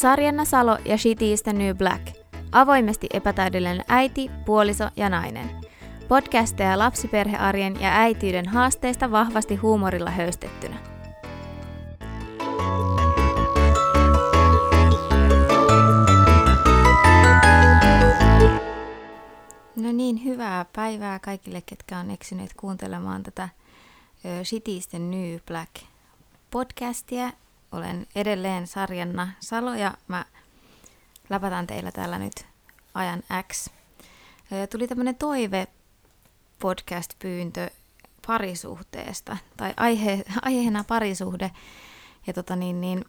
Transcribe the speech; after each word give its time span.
Sarjanna 0.00 0.44
Salo 0.44 0.78
ja 0.84 0.98
Shitty 0.98 1.32
is 1.32 1.42
the 1.42 1.52
New 1.52 1.76
Black. 1.76 2.06
Avoimesti 2.52 3.06
epätäydellinen 3.12 3.84
äiti, 3.88 4.30
puoliso 4.46 4.84
ja 4.96 5.08
nainen. 5.08 5.50
Podcasteja 6.08 6.78
lapsiperhearjen 6.78 7.80
ja 7.80 7.88
äitiyden 7.92 8.48
haasteista 8.48 9.10
vahvasti 9.10 9.56
huumorilla 9.56 10.10
höystettynä. 10.10 10.76
No 19.76 19.92
niin, 19.92 20.24
hyvää 20.24 20.66
päivää 20.72 21.18
kaikille, 21.18 21.62
ketkä 21.66 21.98
on 21.98 22.10
eksyneet 22.10 22.54
kuuntelemaan 22.56 23.22
tätä 23.22 23.48
Shitty 24.44 24.70
is 24.70 24.88
the 24.88 24.98
New 24.98 25.38
Black 25.46 25.70
podcastia 26.50 27.30
olen 27.72 28.06
edelleen 28.14 28.66
Sarjanna 28.66 29.28
Salo 29.40 29.74
ja 29.74 29.94
mä 30.08 30.24
läpätän 31.30 31.66
teillä 31.66 31.92
täällä 31.92 32.18
nyt 32.18 32.46
ajan 32.94 33.22
X. 33.52 33.68
Tuli 34.70 34.88
tämmönen 34.88 35.16
toive 35.16 35.66
podcast-pyyntö 36.58 37.70
parisuhteesta, 38.26 39.36
tai 39.56 39.74
aihe, 39.76 40.24
aiheena 40.42 40.84
parisuhde. 40.84 41.50
Ja 42.26 42.32
tota 42.32 42.56
niin, 42.56 42.80
niin 42.80 43.04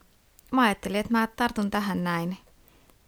mä 0.52 0.62
ajattelin, 0.62 1.00
että 1.00 1.12
mä 1.12 1.28
tartun 1.28 1.72
tähän 1.72 2.04
näin. 2.04 2.38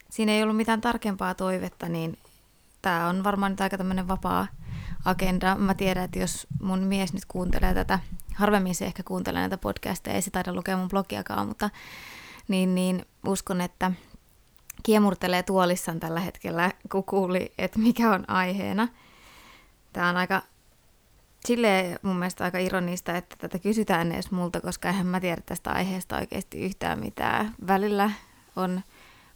Siinä 0.09 0.31
ei 0.31 0.44
ollut 0.44 0.58
mitään 0.58 0.81
tarkempaa 0.81 1.34
toivetta, 1.34 1.90
niin 1.90 2.17
tää 2.81 3.08
on 3.08 3.23
varmaan 3.23 3.52
nyt 3.52 3.62
aika 3.62 3.78
tämmönen 3.78 4.08
vapaa 4.08 4.48
agenda. 5.06 5.56
Mä 5.56 5.73
tiedän, 5.73 6.04
että 6.04 6.20
jos 6.20 6.48
mun 6.62 6.80
mies 6.80 7.14
nyt 7.14 7.26
kuuntelee 7.28 7.73
tätä, 7.73 8.00
harvemmin 8.36 8.76
se 8.76 8.86
ehkä 8.86 9.04
kuuntelee 9.04 9.42
näitä 9.42 9.58
podcasteja, 9.58 10.16
ei 10.16 10.22
se 10.22 10.32
taida 10.32 10.54
lukea 10.54 10.78
mun 10.78 10.90
blogiakaan, 10.90 11.48
mutta 11.48 11.70
niin, 12.48 12.76
niin 12.76 13.06
uskon, 13.28 13.62
että 13.62 13.92
kiemurtelee 14.84 15.44
tuolissaan 15.44 16.00
tällä 16.00 16.20
hetkellä, 16.20 16.72
kun 16.92 17.04
kuuli, 17.04 17.54
että 17.58 17.80
mikä 17.80 18.11
on 18.11 18.30
aiheena. 18.30 18.88
Tämä 19.94 20.09
on 20.09 20.17
aika 20.17 20.42
silleen 21.45 22.00
mun 22.02 22.16
mielestä 22.16 22.44
aika 22.44 22.58
ironista, 22.58 23.17
että 23.17 23.36
tätä 23.39 23.59
kysytään 23.59 24.11
edes 24.11 24.31
multa, 24.31 24.61
koska 24.61 24.88
eihän 24.89 25.08
mä 25.08 25.20
tiedä 25.20 25.42
tästä 25.45 25.72
aiheesta 25.72 26.17
oikeasti 26.17 26.66
yhtään 26.66 27.00
mitään. 27.00 27.56
Välillä 27.67 28.11
on, 28.56 28.81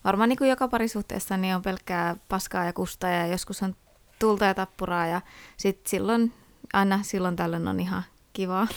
varmaan 0.03 0.29
niin 0.29 0.37
kuin 0.37 0.49
joka 0.49 0.67
parisuhteessa, 0.67 1.37
niin 1.37 1.55
on 1.55 1.61
pelkkää 1.61 2.15
paskaa 2.29 2.65
ja 2.65 2.73
kustaa 2.73 3.09
ja 3.09 3.27
joskus 3.27 3.63
on 3.63 3.75
tulta 4.19 4.45
ja 4.45 4.53
tappuraa 4.53 5.07
ja 5.07 5.21
sit 5.57 5.87
silloin, 5.87 6.33
aina 6.73 6.99
silloin 7.03 7.35
tällöin 7.35 7.67
on 7.67 7.79
ihan 7.79 8.03
kivaa. 8.37 8.67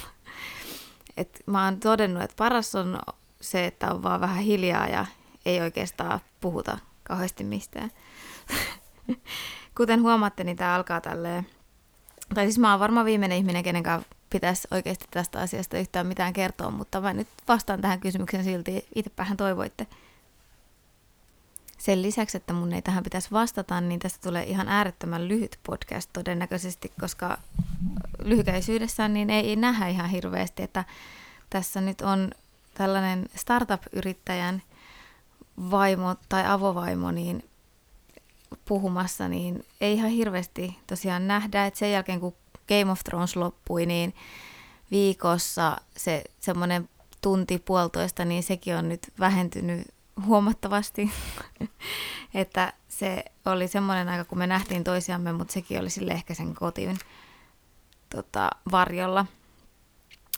Et 1.16 1.42
mä 1.46 1.64
oon 1.64 1.80
todennut, 1.80 2.22
että 2.22 2.36
paras 2.36 2.74
on 2.74 2.98
se, 3.40 3.66
että 3.66 3.94
on 3.94 4.02
vaan 4.02 4.20
vähän 4.20 4.44
hiljaa 4.44 4.88
ja 4.88 5.06
ei 5.46 5.60
oikeastaan 5.60 6.20
puhuta 6.40 6.78
kauheasti 7.02 7.44
mistään. 7.44 7.90
Kuten 9.76 10.02
huomaatte, 10.02 10.44
niin 10.44 10.56
tämä 10.56 10.74
alkaa 10.74 11.00
tälleen, 11.00 11.46
tai 12.34 12.44
siis 12.44 12.58
mä 12.58 12.70
oon 12.70 12.80
varmaan 12.80 13.06
viimeinen 13.06 13.38
ihminen, 13.38 13.62
kenen 13.62 13.82
kanssa 13.82 14.08
pitäisi 14.30 14.68
oikeasti 14.70 15.04
tästä 15.10 15.40
asiasta 15.40 15.78
yhtään 15.78 16.06
mitään 16.06 16.32
kertoa, 16.32 16.70
mutta 16.70 17.00
mä 17.00 17.12
nyt 17.12 17.28
vastaan 17.48 17.80
tähän 17.80 18.00
kysymykseen 18.00 18.44
silti, 18.44 18.86
itsepähän 18.94 19.36
toivoitte 19.36 19.86
sen 21.80 22.02
lisäksi, 22.02 22.36
että 22.36 22.52
mun 22.52 22.72
ei 22.72 22.82
tähän 22.82 23.04
pitäisi 23.04 23.30
vastata, 23.30 23.80
niin 23.80 24.00
tästä 24.00 24.18
tulee 24.22 24.44
ihan 24.44 24.68
äärettömän 24.68 25.28
lyhyt 25.28 25.58
podcast 25.62 26.10
todennäköisesti, 26.12 26.92
koska 27.00 27.38
lyhykäisyydessään 28.24 29.14
niin 29.14 29.30
ei, 29.30 29.56
nähdä 29.56 29.88
ihan 29.88 30.10
hirveästi, 30.10 30.62
että 30.62 30.84
tässä 31.50 31.80
nyt 31.80 32.00
on 32.00 32.30
tällainen 32.74 33.26
startup-yrittäjän 33.34 34.62
vaimo 35.70 36.16
tai 36.28 36.46
avovaimo 36.46 37.10
niin 37.10 37.44
puhumassa, 38.64 39.28
niin 39.28 39.64
ei 39.80 39.94
ihan 39.94 40.10
hirveästi 40.10 40.78
tosiaan 40.86 41.28
nähdä, 41.28 41.66
että 41.66 41.78
sen 41.78 41.92
jälkeen 41.92 42.20
kun 42.20 42.34
Game 42.68 42.92
of 42.92 43.00
Thrones 43.04 43.36
loppui, 43.36 43.86
niin 43.86 44.14
viikossa 44.90 45.76
se 45.96 46.24
semmoinen 46.40 46.88
tunti 47.20 47.58
puolitoista, 47.58 48.24
niin 48.24 48.42
sekin 48.42 48.76
on 48.76 48.88
nyt 48.88 49.12
vähentynyt 49.20 49.86
huomattavasti. 50.26 51.10
että 52.34 52.72
se 52.88 53.24
oli 53.46 53.68
semmoinen 53.68 54.08
aika, 54.08 54.24
kun 54.24 54.38
me 54.38 54.46
nähtiin 54.46 54.84
toisiamme, 54.84 55.32
mutta 55.32 55.52
sekin 55.52 55.80
oli 55.80 55.90
sille 55.90 56.12
ehkä 56.12 56.34
sen 56.34 56.54
kotiin 56.54 56.98
tota, 58.10 58.50
varjolla. 58.70 59.26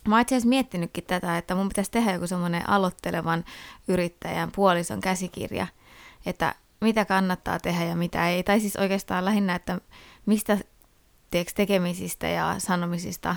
Mä 0.08 0.14
oon 0.14 0.22
itse 0.22 0.34
asiassa 0.34 0.48
miettinytkin 0.48 1.04
tätä, 1.04 1.38
että 1.38 1.54
mun 1.54 1.68
pitäisi 1.68 1.90
tehdä 1.90 2.12
joku 2.12 2.26
semmoinen 2.26 2.68
aloittelevan 2.68 3.44
yrittäjän 3.88 4.52
puolison 4.52 5.00
käsikirja, 5.00 5.66
että 6.26 6.54
mitä 6.80 7.04
kannattaa 7.04 7.58
tehdä 7.58 7.84
ja 7.84 7.96
mitä 7.96 8.28
ei. 8.28 8.42
Tai 8.42 8.60
siis 8.60 8.76
oikeastaan 8.76 9.24
lähinnä, 9.24 9.54
että 9.54 9.80
mistä 10.26 10.58
tekemisistä 11.54 12.28
ja 12.28 12.54
sanomisista 12.58 13.36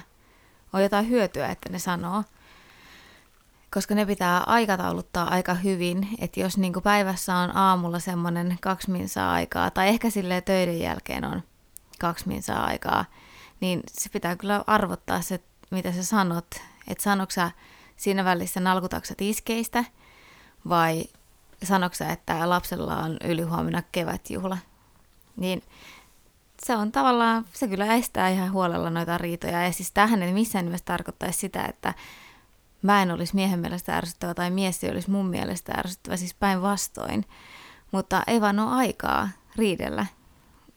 on 0.73 0.83
jotain 0.83 1.09
hyötyä, 1.09 1.47
että 1.47 1.69
ne 1.69 1.79
sanoo 1.79 2.23
koska 3.75 3.95
ne 3.95 4.05
pitää 4.05 4.43
aikatauluttaa 4.45 5.29
aika 5.29 5.53
hyvin, 5.53 6.07
että 6.19 6.39
jos 6.39 6.57
niin 6.57 6.73
päivässä 6.83 7.35
on 7.35 7.57
aamulla 7.57 7.99
semmoinen 7.99 8.57
kaksi 8.61 8.91
minsaa 8.91 9.33
aikaa, 9.33 9.71
tai 9.71 9.87
ehkä 9.87 10.09
sille 10.09 10.41
töiden 10.41 10.79
jälkeen 10.79 11.25
on 11.25 11.41
kaksi 11.99 12.27
minsaa 12.27 12.65
aikaa, 12.65 13.05
niin 13.61 13.79
se 13.87 14.09
pitää 14.09 14.35
kyllä 14.35 14.63
arvottaa 14.67 15.21
se, 15.21 15.39
mitä 15.71 15.91
sä 15.91 16.03
sanot, 16.03 16.47
että 16.87 17.03
sanoksa 17.03 17.51
siinä 17.97 18.25
välissä 18.25 18.59
nalkutaksat 18.59 19.21
iskeistä, 19.21 19.83
vai 20.69 21.03
sanoksa, 21.63 22.09
että 22.09 22.49
lapsella 22.49 22.97
on 22.97 23.17
ylihuomenna 23.23 23.83
kevätjuhla. 23.91 24.57
Niin 25.37 25.63
se 26.65 26.75
on 26.75 26.91
tavallaan, 26.91 27.45
se 27.53 27.67
kyllä 27.67 27.93
estää 27.93 28.29
ihan 28.29 28.51
huolella 28.51 28.89
noita 28.89 29.17
riitoja. 29.17 29.63
Ja 29.63 29.71
siis 29.71 29.91
tähän 29.91 30.23
ei 30.23 30.33
missään 30.33 30.65
nimessä 30.65 30.85
tarkoittaisi 30.85 31.39
sitä, 31.39 31.65
että 31.65 31.93
mä 32.81 33.01
en 33.01 33.11
olisi 33.11 33.35
miehen 33.35 33.59
mielestä 33.59 33.97
ärsyttävä 33.97 34.33
tai 34.33 34.51
mies 34.51 34.83
ei 34.83 34.91
olisi 34.91 35.11
mun 35.11 35.25
mielestä 35.25 35.73
ärsyttävä, 35.77 36.17
siis 36.17 36.33
päinvastoin. 36.33 37.25
Mutta 37.91 38.23
ei 38.27 38.41
vaan 38.41 38.59
ole 38.59 38.71
aikaa 38.71 39.29
riidellä. 39.55 40.05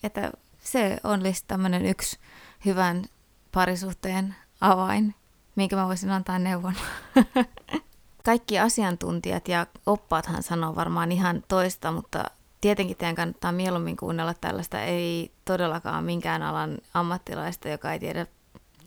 Että 0.03 0.33
se 0.61 1.01
olisi 1.05 1.45
tämmöinen 1.47 1.87
yksi 1.87 2.19
hyvän 2.65 3.05
parisuhteen 3.53 4.35
avain, 4.61 5.15
minkä 5.57 5.77
mä 5.77 5.87
voisin 5.87 6.11
antaa 6.11 6.39
neuvon. 6.39 6.75
Kaikki 8.25 8.59
asiantuntijat 8.59 9.49
ja 9.49 9.67
oppaathan 9.87 10.43
sanoo 10.43 10.75
varmaan 10.75 11.13
ihan 11.13 11.45
toista, 11.49 11.93
mutta 11.93 12.25
tietenkin 12.61 12.97
teidän 12.97 13.15
kannattaa 13.15 13.53
mieluummin 13.53 13.97
kuunnella 13.97 14.35
tällaista 14.35 14.83
ei 14.83 15.33
todellakaan 15.45 16.05
minkään 16.05 16.43
alan 16.43 16.79
ammattilaista, 16.95 17.69
joka 17.69 17.93
ei 17.93 17.99
tiedä 17.99 18.27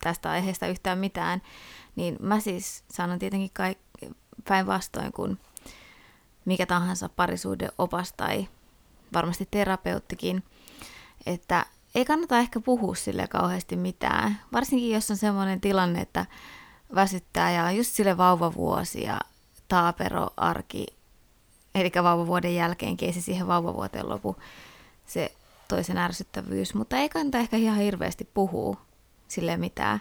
tästä 0.01 0.31
aiheesta 0.31 0.67
yhtään 0.67 0.97
mitään, 0.97 1.41
niin 1.95 2.17
mä 2.19 2.39
siis 2.39 2.83
sanon 2.91 3.19
tietenkin 3.19 3.51
kaik- 3.53 4.11
päinvastoin 4.47 5.11
kuin 5.11 5.39
mikä 6.45 6.65
tahansa 6.65 7.09
parisuuden 7.09 7.71
opas 7.77 8.13
tai 8.13 8.47
varmasti 9.13 9.47
terapeuttikin, 9.51 10.43
että 11.25 11.65
ei 11.95 12.05
kannata 12.05 12.39
ehkä 12.39 12.59
puhua 12.59 12.95
sille 12.95 13.27
kauheasti 13.27 13.75
mitään, 13.75 14.39
varsinkin 14.53 14.91
jos 14.91 15.11
on 15.11 15.17
sellainen 15.17 15.61
tilanne, 15.61 16.01
että 16.01 16.25
väsyttää 16.95 17.51
ja 17.51 17.71
just 17.71 17.91
sille 17.93 18.17
vauvavuosi 18.17 19.03
ja 19.03 19.19
taapero 19.67 20.27
arki, 20.37 20.85
eli 21.75 21.91
vauvavuoden 22.03 22.55
jälkeenkin 22.55 23.07
ei 23.07 23.13
se 23.13 23.21
siihen 23.21 23.47
vauvavuoteen 23.47 24.09
lopu 24.09 24.35
se 25.05 25.31
toisen 25.67 25.97
ärsyttävyys, 25.97 26.73
mutta 26.73 26.97
ei 26.97 27.09
kannata 27.09 27.37
ehkä 27.37 27.57
ihan 27.57 27.77
hirveästi 27.77 28.29
puhua 28.33 28.77
sille 29.31 29.57
mitään. 29.57 29.99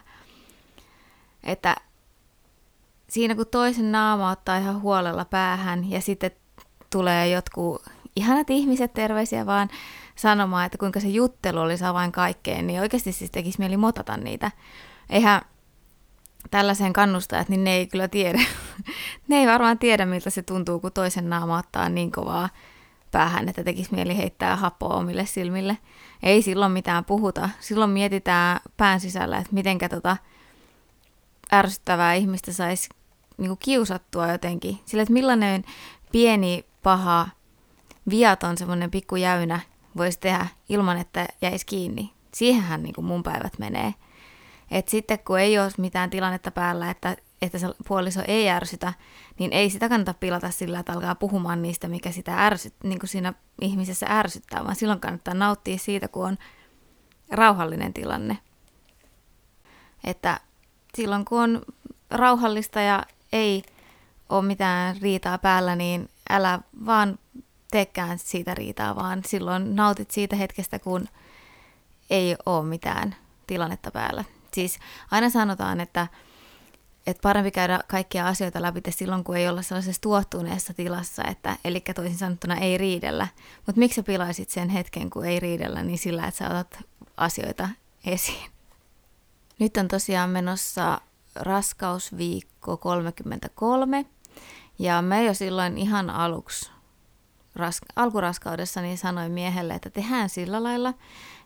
Että 1.43 1.75
siinä 3.09 3.35
kun 3.35 3.47
toisen 3.47 3.91
naama 3.91 4.31
ottaa 4.31 4.57
ihan 4.57 4.81
huolella 4.81 5.25
päähän 5.25 5.91
ja 5.91 6.01
sitten 6.01 6.31
tulee 6.89 7.29
jotkut 7.29 7.83
ihanat 8.15 8.49
ihmiset 8.49 8.93
terveisiä 8.93 9.45
vaan 9.45 9.69
sanomaan, 10.15 10.65
että 10.65 10.77
kuinka 10.77 10.99
se 10.99 11.07
juttelu 11.07 11.59
olisi 11.59 11.85
avain 11.85 12.11
kaikkeen, 12.11 12.67
niin 12.67 12.81
oikeasti 12.81 13.11
siis 13.11 13.31
tekisi 13.31 13.59
mieli 13.59 13.77
motata 13.77 14.17
niitä. 14.17 14.51
Eihän 15.09 15.41
tällaiseen 16.51 16.93
kannustajat, 16.93 17.49
niin 17.49 17.63
ne 17.63 17.75
ei 17.75 17.87
kyllä 17.87 18.07
tiedä. 18.07 18.41
ne 19.27 19.35
ei 19.35 19.47
varmaan 19.47 19.79
tiedä, 19.79 20.05
miltä 20.05 20.29
se 20.29 20.41
tuntuu, 20.41 20.79
kun 20.79 20.91
toisen 20.91 21.29
naama 21.29 21.57
ottaa 21.57 21.89
niin 21.89 22.11
kovaa 22.11 22.49
päähän, 23.11 23.49
että 23.49 23.63
tekisi 23.63 23.93
mieli 23.93 24.17
heittää 24.17 24.55
hapoa 24.55 24.95
omille 24.95 25.25
silmille. 25.25 25.77
Ei 26.23 26.41
silloin 26.41 26.71
mitään 26.71 27.05
puhuta. 27.05 27.49
Silloin 27.59 27.91
mietitään 27.91 28.59
pään 28.77 28.99
sisällä, 28.99 29.37
että 29.37 29.53
mitenkä 29.53 29.89
tota 29.89 30.17
ärsyttävää 31.53 32.13
ihmistä 32.13 32.53
saisi 32.53 32.89
niinku 33.37 33.55
kiusattua 33.55 34.31
jotenkin. 34.31 34.79
Sillä, 34.85 35.01
että 35.01 35.13
millainen 35.13 35.63
pieni, 36.11 36.65
paha, 36.83 37.27
viaton 38.09 38.57
semmoinen 38.57 38.91
pikku 38.91 39.15
jäynä 39.15 39.59
voisi 39.97 40.19
tehdä 40.19 40.47
ilman, 40.69 40.97
että 40.97 41.27
jäisi 41.41 41.65
kiinni. 41.65 42.13
Siihenhän 42.33 42.83
niinku 42.83 43.01
mun 43.01 43.23
päivät 43.23 43.59
menee. 43.59 43.93
Et 44.71 44.87
sitten 44.87 45.19
kun 45.19 45.39
ei 45.39 45.59
ole 45.59 45.71
mitään 45.77 46.09
tilannetta 46.09 46.51
päällä, 46.51 46.89
että 46.89 47.17
että 47.41 47.59
se 47.59 47.67
puoliso 47.87 48.21
ei 48.27 48.49
ärsytä, 48.49 48.93
niin 49.39 49.53
ei 49.53 49.69
sitä 49.69 49.89
kannata 49.89 50.13
pilata 50.13 50.51
sillä, 50.51 50.79
että 50.79 50.93
alkaa 50.93 51.15
puhumaan 51.15 51.61
niistä, 51.61 51.87
mikä 51.87 52.11
sitä 52.11 52.45
ärsyt, 52.45 52.73
niin 52.83 52.99
kuin 52.99 53.09
siinä 53.09 53.33
ihmisessä 53.61 54.05
ärsyttää, 54.09 54.63
vaan 54.63 54.75
silloin 54.75 54.99
kannattaa 54.99 55.33
nauttia 55.33 55.77
siitä, 55.77 56.07
kun 56.07 56.25
on 56.25 56.37
rauhallinen 57.31 57.93
tilanne. 57.93 58.37
Että 60.03 60.39
silloin 60.95 61.25
kun 61.25 61.39
on 61.39 61.61
rauhallista 62.09 62.81
ja 62.81 63.05
ei 63.33 63.63
ole 64.29 64.45
mitään 64.45 64.97
riitaa 65.01 65.37
päällä, 65.37 65.75
niin 65.75 66.09
älä 66.29 66.59
vaan 66.85 67.19
teekään 67.71 68.19
siitä 68.19 68.55
riitaa, 68.55 68.95
vaan 68.95 69.21
silloin 69.25 69.75
nautit 69.75 70.11
siitä 70.11 70.35
hetkestä, 70.35 70.79
kun 70.79 71.07
ei 72.09 72.35
ole 72.45 72.65
mitään 72.65 73.15
tilannetta 73.47 73.91
päällä. 73.91 74.23
Siis 74.53 74.79
aina 75.11 75.29
sanotaan, 75.29 75.81
että, 75.81 76.07
että 77.07 77.21
parempi 77.21 77.51
käydä 77.51 77.79
kaikkia 77.87 78.27
asioita 78.27 78.61
läpi 78.61 78.81
silloin, 78.89 79.23
kun 79.23 79.37
ei 79.37 79.49
olla 79.49 79.61
sellaisessa 79.61 80.01
tuottuneessa 80.01 80.73
tilassa, 80.73 81.23
että, 81.23 81.57
eli 81.65 81.83
toisin 81.95 82.17
sanottuna 82.17 82.55
ei 82.55 82.77
riidellä. 82.77 83.27
Mutta 83.65 83.79
miksi 83.79 83.95
sä 83.95 84.03
pilaisit 84.03 84.49
sen 84.49 84.69
hetken, 84.69 85.09
kun 85.09 85.25
ei 85.25 85.39
riidellä, 85.39 85.83
niin 85.83 85.97
sillä, 85.97 86.27
että 86.27 86.37
sä 86.37 86.49
otat 86.49 86.79
asioita 87.17 87.69
esiin. 88.05 88.51
Nyt 89.59 89.77
on 89.77 89.87
tosiaan 89.87 90.29
menossa 90.29 91.01
raskausviikko 91.35 92.77
33, 92.77 94.05
ja 94.79 95.01
mä 95.01 95.21
jo 95.21 95.33
silloin 95.33 95.77
ihan 95.77 96.09
aluksi 96.09 96.71
ras- 97.55 97.93
alkuraskaudessa 97.95 98.81
niin 98.81 98.97
sanoin 98.97 99.31
miehelle, 99.31 99.73
että 99.73 99.89
tehdään 99.89 100.29
sillä 100.29 100.63
lailla, 100.63 100.93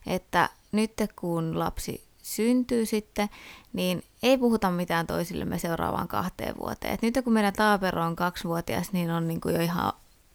että 0.07 0.49
nyt 0.71 0.91
kun 1.15 1.59
lapsi 1.59 2.04
syntyy 2.25 2.85
sitten, 2.85 3.29
niin 3.73 4.03
ei 4.23 4.37
puhuta 4.37 4.71
mitään 4.71 5.07
toisillemme 5.07 5.59
seuraavaan 5.59 6.07
kahteen 6.07 6.55
vuoteen. 6.59 6.93
Et 6.93 7.01
nyt 7.01 7.17
kun 7.23 7.33
meidän 7.33 7.53
taapero 7.53 8.05
on 8.05 8.15
kaksivuotias, 8.15 8.91
niin 8.91 9.11
on 9.11 9.27
niin 9.27 9.41
kuin 9.41 9.55
jo 9.55 9.61
ihan 9.61 9.93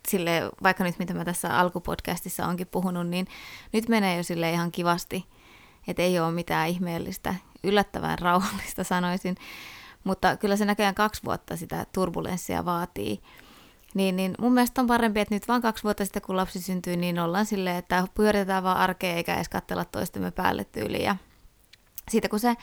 sille, 0.08 0.50
vaikka 0.62 0.84
nyt 0.84 0.98
mitä 0.98 1.14
mä 1.14 1.24
tässä 1.24 1.58
alkupodcastissa 1.58 2.46
onkin 2.46 2.66
puhunut, 2.66 3.08
niin 3.08 3.26
nyt 3.72 3.88
menee 3.88 4.16
jo 4.16 4.22
sille 4.22 4.50
ihan 4.50 4.72
kivasti, 4.72 5.26
että 5.88 6.02
ei 6.02 6.20
ole 6.20 6.32
mitään 6.32 6.68
ihmeellistä, 6.68 7.34
yllättävän 7.64 8.18
rauhallista 8.18 8.84
sanoisin, 8.84 9.36
mutta 10.04 10.36
kyllä 10.36 10.56
se 10.56 10.64
näköjään 10.64 10.94
kaksi 10.94 11.22
vuotta 11.24 11.56
sitä 11.56 11.86
turbulenssia 11.94 12.64
vaatii. 12.64 13.20
Niin, 13.94 14.16
niin 14.16 14.34
mun 14.38 14.52
mielestä 14.52 14.80
on 14.80 14.86
parempi, 14.86 15.20
että 15.20 15.34
nyt 15.34 15.48
vaan 15.48 15.62
kaksi 15.62 15.84
vuotta 15.84 16.04
sitten, 16.04 16.22
kun 16.22 16.36
lapsi 16.36 16.60
syntyy, 16.60 16.96
niin 16.96 17.18
ollaan 17.18 17.46
silleen, 17.46 17.76
että 17.76 18.04
pyöritetään 18.14 18.62
vaan 18.62 18.76
arkea 18.76 19.14
eikä 19.14 19.34
edes 19.34 19.48
katsella 19.48 19.84
toistemme 19.84 20.30
päälle 20.30 20.64
tyyliin. 20.64 21.29
Siitä 22.10 22.28
kun 22.28 22.40
se 22.40 22.56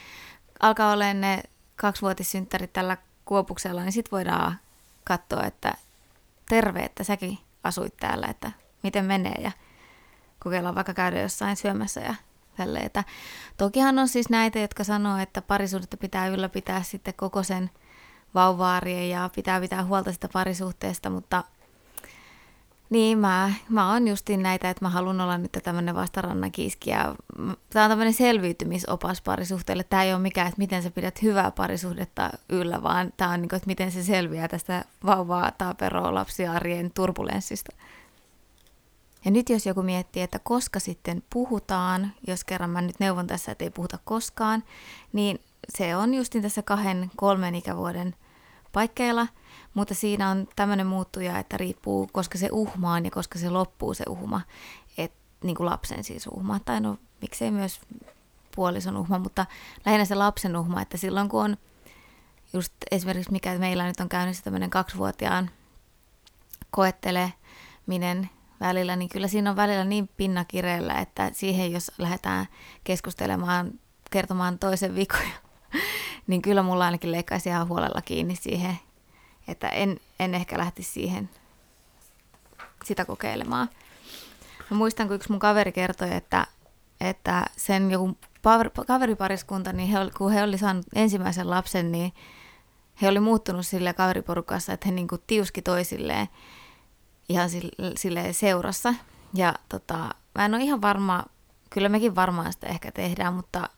alkaa 0.60 0.94
olla 0.94 1.14
ne 1.14 1.44
kaksivuotissynttärit 1.76 2.74
tällä 2.74 2.98
kuopuksella, 3.26 3.84
niin 3.84 3.92
sitten 3.92 4.12
voidaan 4.12 4.60
katsoa, 5.04 5.44
että 5.44 5.74
terve, 6.50 6.80
että 6.80 7.04
säkin 7.04 7.38
asuit 7.64 7.98
täällä, 7.98 8.28
että 8.28 8.52
miten 8.84 9.06
menee 9.06 9.42
ja 9.42 9.52
kokeillaan 10.40 10.76
vaikka 10.76 10.94
käydä 10.94 11.22
jossain 11.22 11.56
syömässä 11.56 12.02
ja 12.02 12.16
tälleen. 12.58 12.86
Että 12.86 13.04
tokihan 13.58 14.00
on 14.00 14.08
siis 14.08 14.30
näitä, 14.30 14.60
jotka 14.60 14.84
sanoo, 14.84 15.18
että 15.18 15.42
parisuhdetta 15.42 15.98
pitää 15.98 16.28
ylläpitää 16.28 16.84
sitten 16.84 17.14
koko 17.14 17.44
sen 17.44 17.70
vauvaarien 18.34 19.10
ja 19.10 19.30
pitää 19.36 19.60
pitää 19.60 19.84
huolta 19.84 20.14
sitä 20.14 20.28
parisuhteesta, 20.34 21.10
mutta 21.10 21.44
niin, 22.90 23.18
mä, 23.18 23.54
mä 23.70 23.92
oon 23.92 24.08
justiin 24.08 24.44
näitä, 24.44 24.70
että 24.70 24.86
mä 24.86 24.90
haluan 24.90 25.22
olla 25.22 25.38
nyt 25.38 25.58
kiiski 26.52 26.90
ja 26.90 27.16
tää 27.70 27.84
on 27.84 27.90
tämmöinen 27.90 28.14
selviytymisopas 28.14 29.22
parisuhteelle. 29.22 29.84
Tää 29.84 30.04
ei 30.04 30.14
ole 30.14 30.22
mikään, 30.22 30.48
että 30.48 30.60
miten 30.60 30.84
sä 30.84 30.92
pidät 30.92 31.22
hyvää 31.22 31.52
parisuhdetta 31.52 32.30
yllä, 32.50 32.84
vaan 32.84 33.14
tää 33.18 33.30
on 33.30 33.42
niin 33.42 33.50
kuin, 33.50 33.58
että 33.58 33.68
miten 33.68 33.92
se 33.92 34.04
selviää 34.04 34.48
tästä 34.48 34.86
vauvaa, 35.06 35.52
taaperoa, 35.52 36.14
lapsiarjen 36.14 36.92
turbulenssista. 36.92 37.76
Ja 39.26 39.32
nyt 39.32 39.50
jos 39.50 39.66
joku 39.66 39.84
miettii, 39.84 40.24
että 40.24 40.40
koska 40.40 40.80
sitten 40.80 41.24
puhutaan, 41.30 42.12
jos 42.28 42.44
kerran 42.44 42.70
mä 42.70 42.82
nyt 42.82 43.00
neuvon 43.00 43.28
tässä, 43.28 43.52
että 43.52 43.64
ei 43.64 43.70
puhuta 43.70 44.00
koskaan, 44.06 44.64
niin 45.14 45.40
se 45.78 45.96
on 45.96 46.14
justin 46.14 46.42
tässä 46.42 46.62
kahden, 46.62 47.12
kolmen 47.16 47.56
ikävuoden 47.56 48.16
paikkeilla, 48.72 49.28
mutta 49.78 49.96
siinä 49.96 50.30
on 50.30 50.48
tämmöinen 50.56 50.88
muuttuja, 50.88 51.40
että 51.40 51.58
riippuu, 51.58 52.10
koska 52.14 52.38
se 52.38 52.50
uhmaan 52.52 53.06
ja 53.06 53.12
koska 53.12 53.40
se 53.40 53.50
loppuu 53.50 53.94
se 53.94 54.04
uhma, 54.10 54.42
että 54.98 55.18
niin 55.44 55.56
kuin 55.56 55.66
lapsen 55.66 56.04
siis 56.04 56.28
uhma, 56.28 56.60
tai 56.60 56.82
no 56.82 56.98
miksei 57.22 57.52
myös 57.52 57.82
puolison 58.56 58.98
uhma, 58.98 59.20
mutta 59.20 59.46
lähinnä 59.86 60.06
se 60.06 60.16
lapsen 60.16 60.58
uhma, 60.58 60.82
että 60.82 60.98
silloin 60.98 61.30
kun 61.30 61.44
on 61.44 61.58
just 62.54 62.74
esimerkiksi 62.92 63.32
mikä 63.32 63.58
meillä 63.58 63.88
nyt 63.88 64.00
on 64.00 64.10
käynnissä 64.10 64.44
tämmöinen 64.44 64.70
kaksivuotiaan 64.70 65.50
koetteleminen 66.72 68.30
välillä, 68.60 68.96
niin 68.96 69.10
kyllä 69.10 69.28
siinä 69.28 69.50
on 69.50 69.56
välillä 69.56 69.84
niin 69.84 70.10
pinnakireellä, 70.18 70.94
että 70.94 71.32
siihen 71.34 71.72
jos 71.72 71.92
lähdetään 71.98 72.46
keskustelemaan, 72.84 73.72
kertomaan 74.12 74.60
toisen 74.60 74.96
vikoja, 74.96 75.30
niin 76.28 76.42
kyllä 76.42 76.64
mulla 76.64 76.86
ainakin 76.86 77.12
leikkaisi 77.12 77.50
ihan 77.50 77.68
huolella 77.68 78.02
kiinni 78.02 78.36
siihen, 78.36 78.80
että 79.48 79.70
en, 79.70 80.00
en 80.20 80.36
ehkä 80.36 80.58
lähtisi 80.58 80.92
siihen 80.92 81.30
sitä 82.84 83.06
kokeilemaan. 83.06 83.70
Mä 84.70 84.78
muistan, 84.78 85.08
kun 85.08 85.16
yksi 85.16 85.32
mun 85.32 85.40
kaveri 85.40 85.72
kertoi, 85.72 86.14
että, 86.14 86.48
että 87.02 87.46
sen 87.58 87.92
joku 87.92 88.18
kaveripariskunta, 88.88 89.74
niin 89.74 89.90
he, 89.90 89.98
kun 90.18 90.32
he 90.32 90.44
oli 90.44 90.58
saanut 90.58 90.86
ensimmäisen 90.96 91.50
lapsen, 91.50 91.92
niin 91.92 92.14
he 93.02 93.10
oli 93.10 93.20
muuttunut 93.20 93.66
sille 93.66 93.94
kaveriporukassa, 93.94 94.74
että 94.74 94.88
he 94.88 94.92
niin 94.92 95.08
kuin 95.08 95.22
tiuski 95.28 95.62
toisilleen 95.62 96.28
ihan 97.30 97.50
sille 97.96 98.34
seurassa. 98.34 98.94
Ja 99.34 99.54
tota, 99.70 99.98
mä 100.36 100.46
en 100.46 100.54
ole 100.54 100.64
ihan 100.64 100.82
varma, 100.82 101.24
kyllä 101.70 101.90
mekin 101.90 102.16
varmaan 102.16 102.54
sitä 102.54 102.68
ehkä 102.68 102.92
tehdään, 102.92 103.34
mutta 103.34 103.70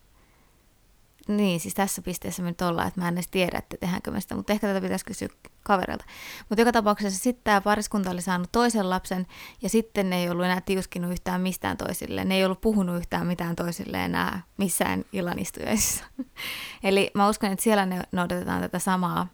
niin, 1.30 1.60
siis 1.60 1.74
tässä 1.74 2.02
pisteessä 2.02 2.44
me 2.44 2.50
nyt 2.50 2.62
ollaan, 2.62 2.88
että 2.88 3.02
mä 3.02 3.08
en 3.08 3.14
edes 3.14 3.28
tiedä, 3.28 3.58
että 3.58 3.78
tehdäänkö 3.80 4.12
me 4.12 4.22
sitä, 4.22 4.36
mutta 4.36 4.54
ehkä 4.54 4.68
tätä 4.68 4.82
pitäisi 4.82 5.06
kysyä 5.06 5.28
kaverilta. 5.64 6.06
Mutta 6.50 6.62
joka 6.62 6.72
tapauksessa 6.72 7.20
sitten 7.20 7.44
tämä 7.44 7.62
pariskunta 7.62 8.10
oli 8.10 8.22
saanut 8.22 8.52
toisen 8.52 8.90
lapsen 8.90 9.28
ja 9.62 9.70
sitten 9.70 10.10
ne 10.10 10.18
ei 10.18 10.30
ollut 10.30 10.46
enää 10.46 10.62
tiuskinut 10.62 11.12
yhtään 11.12 11.42
mistään 11.42 11.78
toisilleen. 11.78 12.30
Ne 12.30 12.36
ei 12.36 12.46
ollut 12.46 12.62
puhunut 12.62 12.98
yhtään 12.98 13.28
mitään 13.28 13.56
toisilleen 13.56 14.06
enää 14.06 14.42
missään 14.58 15.06
illanistujaisissa. 15.14 16.06
Eli 16.84 17.12
mä 17.14 17.30
uskon, 17.30 17.52
että 17.52 17.64
siellä 17.64 17.86
ne 17.86 18.02
noudatetaan 18.12 18.62
tätä 18.62 18.80
samaa. 18.80 19.28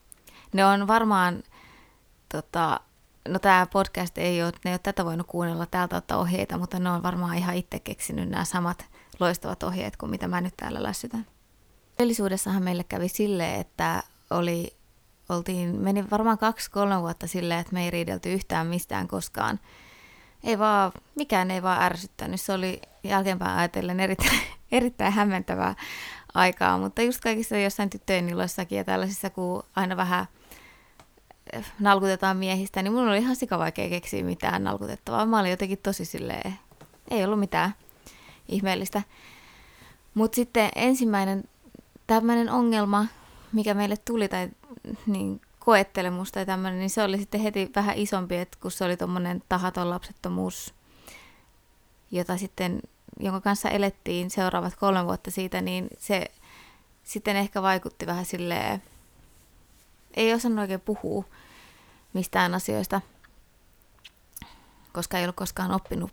Ne 0.54 0.66
on 0.66 0.88
varmaan, 0.88 1.44
tota, 2.32 2.80
no 3.28 3.40
tämä 3.40 3.68
podcast 3.72 4.18
ei 4.18 4.44
ole, 4.44 4.52
ne 4.52 4.72
ei 4.72 4.74
ole 4.74 4.80
tätä 4.84 5.06
voinut 5.06 5.28
kuunnella 5.28 5.66
täältä 5.66 5.98
ottaa 5.98 6.18
ohjeita, 6.18 6.58
mutta 6.58 6.80
ne 6.80 6.90
on 6.90 7.04
varmaan 7.04 7.38
ihan 7.38 7.56
itse 7.56 7.80
keksinyt 7.80 8.30
nämä 8.30 8.46
samat 8.46 8.86
loistavat 9.20 9.64
ohjeet 9.64 9.98
kuin 9.98 10.10
mitä 10.10 10.28
mä 10.28 10.42
nyt 10.42 10.54
täällä 10.58 10.84
lässytän. 10.84 11.26
Todellisuudessahan 11.98 12.64
meille 12.64 12.84
kävi 12.84 13.10
silleen, 13.10 13.60
että 13.60 14.04
oli, 14.30 14.76
oltiin, 15.30 15.82
meni 15.82 16.10
varmaan 16.12 16.38
kaksi-kolme 16.38 17.02
vuotta 17.02 17.28
silleen, 17.28 17.60
että 17.60 17.74
me 17.74 17.84
ei 17.84 17.92
riidelty 17.92 18.34
yhtään 18.34 18.68
mistään 18.68 19.08
koskaan. 19.08 19.60
Ei 20.44 20.60
vaan, 20.60 20.92
mikään 21.16 21.52
ei 21.52 21.64
vaan 21.64 21.82
ärsyttänyt. 21.82 22.42
Se 22.42 22.54
oli 22.54 22.82
jälkeenpäin 23.04 23.58
ajatellen 23.58 24.00
erittäin, 24.00 24.40
erittäin 24.72 25.14
hämmentävää 25.14 25.76
aikaa, 26.34 26.78
mutta 26.78 27.02
just 27.02 27.22
kaikissa 27.22 27.58
jossain 27.58 27.90
tyttöjen 27.90 28.30
iloissakin 28.30 28.78
ja 28.78 28.84
tällaisissa, 28.84 29.30
kun 29.30 29.64
aina 29.76 29.98
vähän 29.98 30.26
eh, 31.54 31.66
nalkutetaan 31.80 32.38
miehistä, 32.38 32.82
niin 32.82 32.94
mun 32.94 33.08
oli 33.08 33.18
ihan 33.18 33.36
sikavaikea 33.36 33.90
keksiä 33.90 34.24
mitään 34.24 34.64
nalkutettavaa. 34.64 35.26
Mä 35.26 35.40
olin 35.40 35.52
jotenkin 35.52 35.80
tosi 35.84 36.06
silleen, 36.06 36.54
ei 37.12 37.24
ollut 37.24 37.40
mitään 37.40 37.76
ihmeellistä. 38.48 39.02
Mutta 40.14 40.36
sitten 40.36 40.70
ensimmäinen 40.76 41.44
tämmöinen 42.08 42.50
ongelma, 42.50 43.06
mikä 43.52 43.74
meille 43.74 43.98
tuli, 43.98 44.28
tai 44.28 44.50
niin, 45.06 45.42
koettelemus 45.60 46.32
tai 46.32 46.46
tämmöinen, 46.46 46.80
niin 46.80 46.90
se 46.90 47.04
oli 47.04 47.18
sitten 47.18 47.42
heti 47.42 47.72
vähän 47.76 47.98
isompi, 47.98 48.36
että 48.36 48.58
kun 48.62 48.72
se 48.72 48.86
oli 48.86 48.98
tuommoinen 48.98 49.44
tahaton 49.50 49.90
lapsettomuus, 49.90 50.74
jota 52.12 52.38
sitten, 52.38 52.82
jonka 53.20 53.42
kanssa 53.42 53.70
elettiin 53.70 54.30
seuraavat 54.30 54.76
kolme 54.76 55.06
vuotta 55.06 55.32
siitä, 55.32 55.62
niin 55.62 55.88
se 55.98 56.32
sitten 57.04 57.36
ehkä 57.36 57.62
vaikutti 57.62 58.06
vähän 58.06 58.26
silleen, 58.26 58.84
ei 60.14 60.34
osannut 60.34 60.60
oikein 60.60 60.82
puhua 60.82 61.24
mistään 62.14 62.54
asioista, 62.54 63.02
koska 64.94 65.18
ei 65.18 65.24
ollut 65.24 65.36
koskaan 65.36 65.72
oppinut 65.72 66.12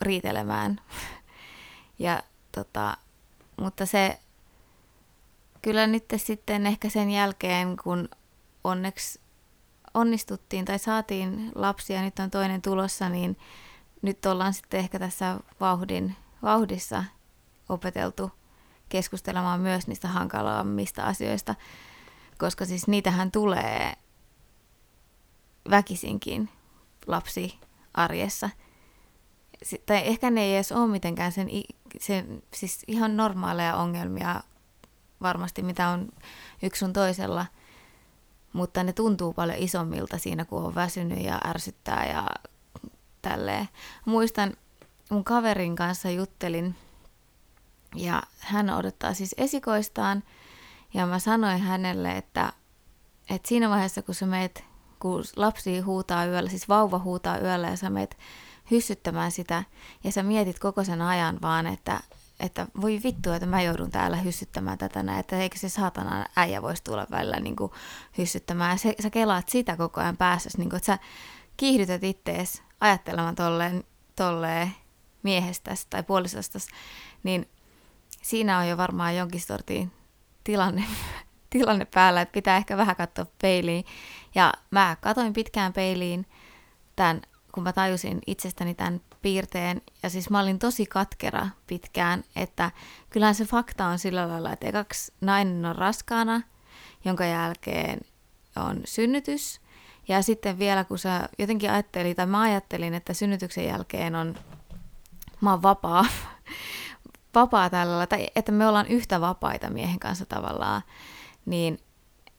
riitelemään. 0.00 0.80
ja 1.98 2.22
tota, 2.52 2.96
mutta 3.56 3.86
se 3.86 4.18
kyllä 5.62 5.86
nyt 5.86 6.04
sitten 6.16 6.66
ehkä 6.66 6.88
sen 6.88 7.10
jälkeen, 7.10 7.76
kun 7.84 8.08
onneksi 8.64 9.20
onnistuttiin 9.94 10.64
tai 10.64 10.78
saatiin 10.78 11.52
lapsia, 11.54 12.02
nyt 12.02 12.18
on 12.18 12.30
toinen 12.30 12.62
tulossa, 12.62 13.08
niin 13.08 13.36
nyt 14.02 14.26
ollaan 14.26 14.54
sitten 14.54 14.80
ehkä 14.80 14.98
tässä 14.98 15.40
vauhdin, 15.60 16.16
vauhdissa 16.42 17.04
opeteltu 17.68 18.30
keskustelemaan 18.88 19.60
myös 19.60 19.86
niistä 19.86 20.08
hankalammista 20.08 21.02
asioista. 21.02 21.54
koska 22.38 22.64
siis 22.64 22.88
niitähän 22.88 23.30
tulee 23.30 23.92
väkisinkin 25.70 26.48
lapsi 27.06 27.58
arjessa. 27.94 28.50
Tai 29.86 30.02
ehkä 30.08 30.30
ne 30.30 30.42
ei 30.42 30.54
edes 30.54 30.72
ole 30.72 30.86
mitenkään 30.86 31.32
sen, 31.32 31.48
sen 32.00 32.42
siis 32.54 32.84
ihan 32.86 33.16
normaaleja 33.16 33.76
ongelmia 33.76 34.40
varmasti, 35.22 35.62
mitä 35.62 35.88
on 35.88 36.08
yksi 36.62 36.78
sun 36.78 36.92
toisella, 36.92 37.46
mutta 38.52 38.84
ne 38.84 38.92
tuntuu 38.92 39.32
paljon 39.32 39.58
isommilta 39.58 40.18
siinä, 40.18 40.44
kun 40.44 40.62
on 40.62 40.74
väsynyt 40.74 41.24
ja 41.24 41.40
ärsyttää 41.46 42.06
ja 42.06 42.26
tälleen. 43.22 43.68
Muistan, 44.04 44.52
mun 45.10 45.24
kaverin 45.24 45.76
kanssa 45.76 46.10
juttelin 46.10 46.74
ja 47.94 48.22
hän 48.38 48.70
odottaa 48.70 49.14
siis 49.14 49.34
esikoistaan 49.38 50.22
ja 50.94 51.06
mä 51.06 51.18
sanoin 51.18 51.60
hänelle, 51.60 52.12
että, 52.12 52.52
että 53.30 53.48
siinä 53.48 53.70
vaiheessa, 53.70 54.02
kun 54.02 54.14
sä 54.14 54.26
meet, 54.26 54.64
kun 54.98 55.24
lapsi 55.36 55.80
huutaa 55.80 56.24
yöllä, 56.24 56.50
siis 56.50 56.68
vauva 56.68 56.98
huutaa 56.98 57.38
yöllä 57.38 57.68
ja 57.68 57.76
sä 57.76 57.90
meet 57.90 58.16
hyssyttämään 58.70 59.30
sitä 59.30 59.64
ja 60.04 60.12
sä 60.12 60.22
mietit 60.22 60.58
koko 60.58 60.84
sen 60.84 61.02
ajan 61.02 61.38
vaan, 61.42 61.66
että, 61.66 62.00
että 62.42 62.66
voi 62.80 63.00
vittu, 63.04 63.32
että 63.32 63.46
mä 63.46 63.62
joudun 63.62 63.90
täällä 63.90 64.16
hyssyttämään 64.16 64.78
tätä 64.78 65.02
näin, 65.02 65.20
että 65.20 65.36
eikö 65.36 65.58
se 65.58 65.68
saatana 65.68 66.26
äijä 66.36 66.62
voisi 66.62 66.84
tulla 66.84 67.06
välillä 67.10 67.40
niin 67.40 67.56
kuin 67.56 67.72
hyssyttämään. 68.18 68.78
Se, 68.78 68.94
sä 69.02 69.10
kelaat 69.10 69.48
sitä 69.48 69.76
koko 69.76 70.00
ajan 70.00 70.16
päässä, 70.16 70.50
niin 70.58 70.70
kuin, 70.70 70.76
että 70.76 70.86
sä 70.86 70.98
kiihdytät 71.56 72.04
ittees 72.04 72.62
ajattelemaan 72.80 73.34
tolleen, 73.34 73.84
tolleen 74.16 74.74
miehestäsi 75.22 75.86
tai 75.90 76.02
puolisostasi, 76.02 76.68
niin 77.22 77.48
siinä 78.22 78.58
on 78.58 78.68
jo 78.68 78.76
varmaan 78.76 79.16
jonkin 79.16 79.40
sortin 79.40 79.92
tilanne, 80.44 80.84
tilanne 81.50 81.84
päällä, 81.84 82.20
että 82.20 82.32
pitää 82.32 82.56
ehkä 82.56 82.76
vähän 82.76 82.96
katsoa 82.96 83.26
peiliin. 83.42 83.84
Ja 84.34 84.52
mä 84.70 84.96
katoin 85.00 85.32
pitkään 85.32 85.72
peiliin 85.72 86.26
tämän, 86.96 87.22
kun 87.52 87.62
mä 87.62 87.72
tajusin 87.72 88.18
itsestäni 88.26 88.74
tämän 88.74 89.00
piirteen, 89.22 89.82
ja 90.02 90.10
siis 90.10 90.30
mä 90.30 90.40
olin 90.40 90.58
tosi 90.58 90.86
katkera 90.86 91.48
pitkään, 91.66 92.24
että 92.36 92.70
kyllähän 93.10 93.34
se 93.34 93.44
fakta 93.44 93.86
on 93.86 93.98
sillä 93.98 94.28
lailla, 94.28 94.52
että 94.52 94.66
ekaksi 94.66 95.12
nainen 95.20 95.64
on 95.64 95.76
raskaana, 95.76 96.42
jonka 97.04 97.24
jälkeen 97.24 98.00
on 98.56 98.80
synnytys, 98.84 99.60
ja 100.08 100.22
sitten 100.22 100.58
vielä 100.58 100.84
kun 100.84 100.98
sä 100.98 101.28
jotenkin 101.38 101.70
ajattelin, 101.70 102.16
tai 102.16 102.26
mä 102.26 102.40
ajattelin, 102.40 102.94
että 102.94 103.14
synnytyksen 103.14 103.66
jälkeen 103.66 104.14
on, 104.14 104.34
mä 105.40 105.50
oon 105.50 105.62
vapaa, 105.62 106.04
vapaa 107.34 107.70
tällä 107.70 108.06
tai 108.06 108.28
että 108.36 108.52
me 108.52 108.66
ollaan 108.66 108.86
yhtä 108.86 109.20
vapaita 109.20 109.70
miehen 109.70 109.98
kanssa 109.98 110.26
tavallaan, 110.26 110.82
niin 111.46 111.78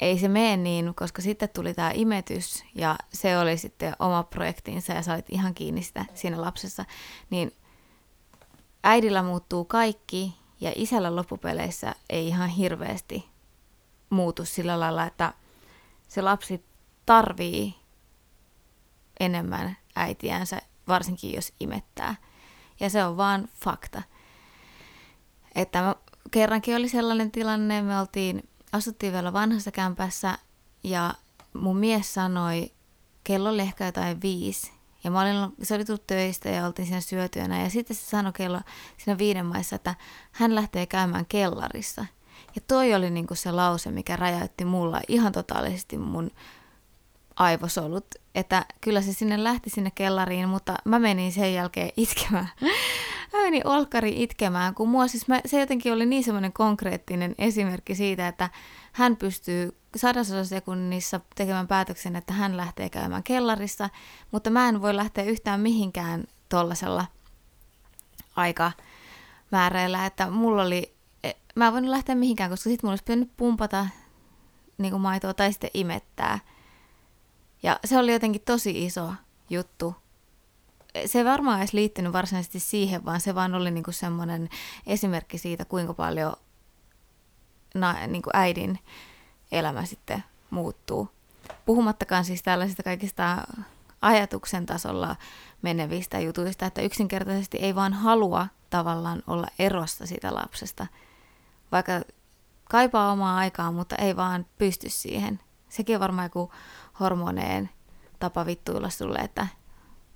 ei 0.03 0.19
se 0.19 0.27
mene 0.27 0.57
niin, 0.57 0.95
koska 0.95 1.22
sitten 1.22 1.50
tuli 1.50 1.74
tämä 1.74 1.91
imetys 1.93 2.65
ja 2.75 2.95
se 3.13 3.38
oli 3.38 3.57
sitten 3.57 3.95
oma 4.00 4.24
projektinsa 4.24 4.93
ja 4.93 5.01
sä 5.01 5.13
olit 5.13 5.29
ihan 5.29 5.53
kiinni 5.53 5.83
sitä 5.83 6.05
siinä 6.13 6.41
lapsessa, 6.41 6.86
niin 7.29 7.51
äidillä 8.83 9.24
muuttuu 9.24 9.65
kaikki 9.65 10.36
ja 10.62 10.72
isällä 10.75 11.15
loppupeleissä 11.15 11.95
ei 12.10 12.27
ihan 12.27 12.50
hirveästi 12.50 13.29
muutu 14.10 14.45
sillä 14.45 14.79
lailla, 14.79 15.05
että 15.05 15.33
se 16.07 16.22
lapsi 16.22 16.65
tarvii 17.05 17.75
enemmän 19.19 19.77
äitiänsä, 19.95 20.62
varsinkin 20.88 21.33
jos 21.33 21.53
imettää. 21.60 22.15
Ja 22.79 22.89
se 22.89 23.05
on 23.05 23.17
vaan 23.17 23.50
fakta. 23.55 24.01
Että 25.55 25.81
mä, 25.81 25.95
kerrankin 26.31 26.75
oli 26.75 26.89
sellainen 26.89 27.31
tilanne, 27.31 27.81
me 27.81 28.00
oltiin, 28.00 28.50
asuttiin 28.74 29.13
vielä 29.13 29.34
vanhassa 29.34 29.72
kämpässä 29.72 30.38
ja 30.84 31.13
mun 31.53 31.77
mies 31.77 32.13
sanoi, 32.13 32.72
kello 33.24 33.50
oli 33.50 33.62
ehkä 33.62 33.86
jotain 33.86 34.22
viisi. 34.22 34.72
Ja 35.03 35.12
mä 35.12 35.22
olin, 35.22 35.36
se 35.63 35.75
oli 35.75 35.86
tullut 35.86 36.08
töistä 36.08 36.50
ja 36.50 36.65
oltiin 36.65 36.86
siinä 36.86 37.01
syötyönä. 37.01 37.63
Ja 37.63 37.70
sitten 37.70 37.96
se 37.96 38.06
sanoi 38.06 38.34
kello 38.34 38.62
siinä 38.98 39.18
viiden 39.18 39.46
maissa, 39.46 39.75
että 39.75 39.96
hän 40.32 40.56
lähtee 40.56 40.86
käymään 40.86 41.25
kellarissa. 41.25 42.06
Ja 42.56 42.62
toi 42.68 42.94
oli 42.94 43.10
niinku 43.10 43.36
se 43.36 43.51
lause, 43.51 43.92
mikä 43.92 44.15
räjäytti 44.15 44.65
mulla 44.65 45.01
ihan 45.08 45.32
totaalisesti 45.32 45.98
mun 45.98 46.32
aivosolut. 47.36 48.06
Että 48.36 48.65
kyllä 48.82 49.01
se 49.01 49.13
sinne 49.13 49.44
lähti 49.44 49.70
sinne 49.70 49.92
kellariin, 49.92 50.50
mutta 50.50 50.75
mä 50.86 51.00
menin 51.00 51.32
sen 51.32 51.53
jälkeen 51.53 51.89
itkemään. 51.98 52.50
Menin 53.34 53.68
olkari 53.68 54.24
itkemään, 54.24 54.75
kun 54.75 54.90
mua 54.90 55.08
siis 55.08 55.28
mä, 55.28 55.42
se 55.46 55.60
jotenkin 55.60 55.94
oli 55.94 56.06
niin 56.06 56.24
semmoinen 56.24 56.54
konkreettinen 56.54 57.36
esimerkki 57.38 57.96
siitä, 57.96 58.28
että 58.28 58.50
hän 58.92 59.18
pystyy 59.18 59.78
sadasosassa 59.96 60.56
sekunnissa 60.56 61.20
tekemään 61.36 61.68
päätöksen, 61.68 62.16
että 62.16 62.34
hän 62.34 62.58
lähtee 62.58 62.90
käymään 62.90 63.24
kellarissa, 63.24 63.90
mutta 64.32 64.50
mä 64.50 64.70
en 64.70 64.82
voi 64.82 64.96
lähteä 64.96 65.24
yhtään 65.24 65.60
mihinkään 65.60 66.24
tollasella 66.50 67.06
aikamääreillä, 68.36 70.06
että 70.06 70.30
mulla 70.30 70.62
oli, 70.62 70.94
e, 71.24 71.32
mä 71.56 71.68
en 71.68 71.74
voinut 71.74 71.90
lähteä 71.90 72.16
mihinkään, 72.16 72.50
koska 72.50 72.70
sitten 72.70 72.88
mulla 72.88 72.92
olisi 72.92 73.04
pitänyt 73.04 73.32
pumpata 73.38 73.88
niin 74.78 75.02
maitoa 75.02 75.34
tai 75.34 75.52
sitten 75.52 75.72
imettää. 75.74 76.40
Ja 77.63 77.80
se 77.86 77.98
oli 77.98 78.13
jotenkin 78.13 78.42
tosi 78.46 78.86
iso 78.86 79.13
juttu 79.50 80.02
se 81.05 81.25
varmaan 81.25 81.59
edes 81.59 81.73
liittynyt 81.73 82.13
varsinaisesti 82.13 82.59
siihen, 82.59 83.05
vaan 83.05 83.21
se 83.21 83.35
vaan 83.35 83.55
oli 83.55 83.71
niinku 83.71 83.91
semmoinen 83.91 84.50
esimerkki 84.88 85.38
siitä, 85.38 85.65
kuinka 85.65 85.93
paljon 85.93 86.33
na, 87.75 88.07
niinku 88.07 88.29
äidin 88.33 88.79
elämä 89.51 89.85
sitten 89.85 90.23
muuttuu. 90.50 91.09
Puhumattakaan 91.65 92.25
siis 92.25 92.43
tällaisista 92.43 92.83
kaikista 92.83 93.38
ajatuksen 94.01 94.65
tasolla 94.65 95.15
menevistä 95.62 96.19
jutuista, 96.19 96.65
että 96.65 96.81
yksinkertaisesti 96.81 97.57
ei 97.57 97.75
vaan 97.75 97.93
halua 97.93 98.47
tavallaan 98.69 99.23
olla 99.27 99.47
erossa 99.59 100.05
siitä 100.05 100.33
lapsesta, 100.33 100.88
vaikka 101.71 102.01
kaipaa 102.69 103.12
omaa 103.12 103.38
aikaa, 103.38 103.71
mutta 103.71 103.95
ei 103.95 104.15
vaan 104.15 104.45
pysty 104.57 104.89
siihen. 104.89 105.39
Sekin 105.69 105.95
on 105.95 106.00
varmaan 106.00 106.25
joku 106.25 106.51
hormoneen 107.00 107.69
tapa 108.19 108.45
vittuilla 108.45 108.89
sulle, 108.89 109.19
että 109.19 109.47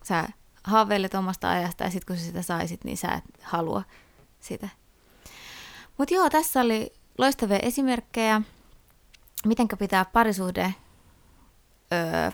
sä 0.04 0.30
haaveilet 0.68 1.14
omasta 1.14 1.50
ajasta 1.50 1.84
ja 1.84 1.90
sitten 1.90 2.08
kun 2.08 2.18
sä 2.18 2.26
sitä 2.26 2.42
saisit, 2.42 2.84
niin 2.84 2.98
sä 2.98 3.08
et 3.08 3.24
halua 3.42 3.84
sitä. 4.40 4.70
Mutta 5.98 6.14
joo, 6.14 6.30
tässä 6.30 6.62
oli 6.62 6.94
loistavia 7.18 7.60
esimerkkejä, 7.60 8.42
mitenkä 9.46 9.78
pitää 9.78 10.06
parisuhde 10.06 10.76
öö, 11.94 12.32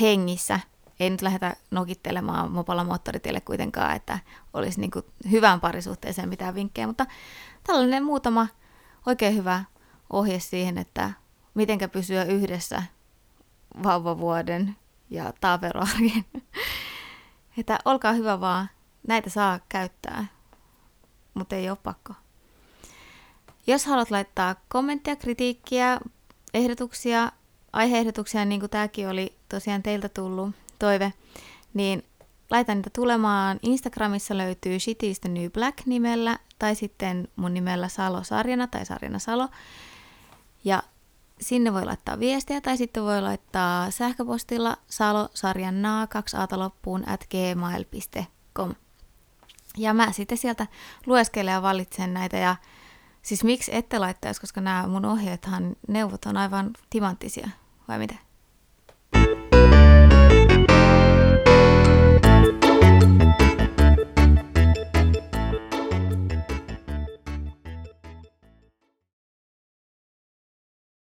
hengissä. 0.00 0.60
Ei 1.00 1.10
nyt 1.10 1.22
lähdetä 1.22 1.56
nokittelemaan 1.70 2.50
mopalla 2.50 2.84
moottoritielle 2.84 3.40
kuitenkaan, 3.40 3.96
että 3.96 4.18
olisi 4.52 4.80
niinku 4.80 5.02
hyvään 5.30 5.60
parisuhteeseen 5.60 6.28
mitään 6.28 6.54
vinkkejä, 6.54 6.86
mutta 6.86 7.06
tällainen 7.66 8.04
muutama 8.04 8.46
oikein 9.06 9.36
hyvä 9.36 9.64
ohje 10.10 10.40
siihen, 10.40 10.78
että 10.78 11.10
mitenkä 11.54 11.88
pysyä 11.88 12.24
yhdessä 12.24 12.82
vauvavuoden 13.82 14.76
ja 15.10 15.32
taaperoarjen 15.40 16.24
että 17.58 17.78
olkaa 17.84 18.12
hyvä 18.12 18.40
vaan, 18.40 18.70
näitä 19.08 19.30
saa 19.30 19.60
käyttää, 19.68 20.26
mutta 21.34 21.56
ei 21.56 21.70
ole 21.70 21.78
pakko. 21.82 22.14
Jos 23.66 23.86
haluat 23.86 24.10
laittaa 24.10 24.56
kommentteja, 24.68 25.16
kritiikkiä, 25.16 26.00
ehdotuksia, 26.54 27.32
aiheehdotuksia, 27.72 28.44
niin 28.44 28.60
kuin 28.60 28.70
tämäkin 28.70 29.08
oli 29.08 29.34
tosiaan 29.48 29.82
teiltä 29.82 30.08
tullut 30.08 30.54
toive, 30.78 31.12
niin 31.74 32.04
laita 32.50 32.74
niitä 32.74 32.90
tulemaan. 32.90 33.58
Instagramissa 33.62 34.38
löytyy 34.38 34.76
Shitty's 34.76 35.18
the 35.20 35.28
New 35.28 35.50
Black 35.50 35.86
nimellä 35.86 36.38
tai 36.58 36.74
sitten 36.74 37.28
mun 37.36 37.54
nimellä 37.54 37.88
Salo 37.88 38.24
Sarjana 38.24 38.66
tai 38.66 38.86
Sarjana 38.86 39.18
Salo. 39.18 39.48
Ja 40.64 40.82
sinne 41.42 41.72
voi 41.72 41.84
laittaa 41.84 42.18
viestiä 42.18 42.60
tai 42.60 42.76
sitten 42.76 43.02
voi 43.02 43.22
laittaa 43.22 43.90
sähköpostilla 43.90 44.76
salosarjannaa 44.86 46.06
2 46.06 46.36
loppuun 46.56 47.08
at 47.08 47.26
gmail.com. 47.30 48.74
Ja 49.76 49.94
mä 49.94 50.12
sitten 50.12 50.38
sieltä 50.38 50.66
lueskelen 51.06 51.52
ja 51.52 51.62
valitsen 51.62 52.14
näitä 52.14 52.36
ja 52.36 52.56
siis 53.22 53.44
miksi 53.44 53.74
ette 53.74 53.98
laittaisi, 53.98 54.40
koska 54.40 54.60
nämä 54.60 54.86
mun 54.86 55.04
ohjeethan, 55.04 55.76
neuvot 55.88 56.26
on 56.26 56.36
aivan 56.36 56.70
timanttisia, 56.90 57.48
vai 57.88 57.98
mitä? 57.98 58.14